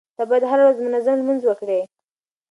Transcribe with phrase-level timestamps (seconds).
[0.17, 1.79] ته بايد هره ورځ منظم لمونځ وکړې.